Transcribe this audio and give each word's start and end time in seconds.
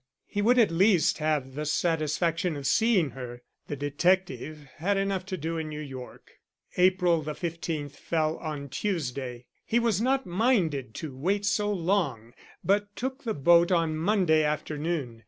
He 0.25 0.41
would 0.41 0.57
at 0.57 0.71
least 0.71 1.19
have 1.19 1.53
the 1.53 1.63
satisfaction 1.63 2.55
of 2.57 2.65
seeing 2.65 3.11
her. 3.11 3.43
The 3.67 3.75
detective 3.75 4.65
had 4.77 4.97
enough 4.97 5.27
to 5.27 5.37
do 5.37 5.59
in 5.59 5.69
New 5.69 5.79
York. 5.79 6.39
April 6.75 7.21
the 7.21 7.35
fifteenth 7.35 7.97
fell 7.97 8.37
on 8.37 8.69
Tuesday. 8.69 9.45
He 9.63 9.77
was 9.77 10.01
not 10.01 10.25
minded 10.25 10.95
to 10.95 11.15
wait 11.15 11.45
so 11.45 11.71
long 11.71 12.33
but 12.63 12.95
took 12.95 13.25
the 13.25 13.35
boat 13.35 13.71
on 13.71 13.95
Monday 13.95 14.43
afternoon. 14.43 15.19